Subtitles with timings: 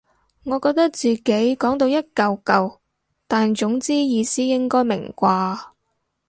[0.45, 1.21] 我覺得自己
[1.55, 2.79] 講到一嚿嚿
[3.27, 5.59] 但總之意思應該明啩